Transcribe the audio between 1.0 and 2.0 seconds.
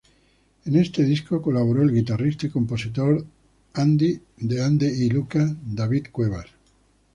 disco colaboró el